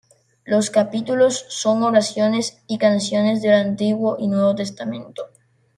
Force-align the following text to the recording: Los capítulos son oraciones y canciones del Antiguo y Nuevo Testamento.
Los 0.45 0.71
capítulos 0.71 1.45
son 1.49 1.83
oraciones 1.83 2.57
y 2.65 2.79
canciones 2.79 3.43
del 3.43 3.53
Antiguo 3.53 4.15
y 4.17 4.29
Nuevo 4.29 4.55
Testamento. 4.55 5.27